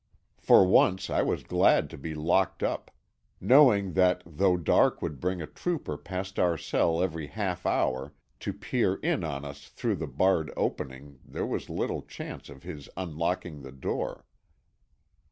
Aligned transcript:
For 0.39 0.65
once 0.67 1.11
I 1.11 1.21
was 1.21 1.43
glad 1.43 1.87
to 1.91 1.97
be 1.99 2.15
locked 2.15 2.63
up; 2.63 2.89
knowing 3.39 3.93
that 3.93 4.23
though 4.25 4.57
dark 4.57 4.99
would 5.03 5.19
bring 5.19 5.43
a 5.43 5.45
trooper 5.45 5.95
past 5.95 6.39
our 6.39 6.57
cell 6.57 7.03
every 7.03 7.27
half 7.27 7.67
hour, 7.67 8.11
to 8.39 8.51
peer 8.51 8.95
in 8.95 9.23
on 9.23 9.45
us 9.45 9.67
through 9.67 9.97
the 9.97 10.07
barred 10.07 10.51
opening, 10.57 11.19
there 11.23 11.45
was 11.45 11.69
little 11.69 12.01
chance 12.01 12.49
of 12.49 12.63
his 12.63 12.89
unlocking 12.97 13.61
the 13.61 13.71
door. 13.71 14.25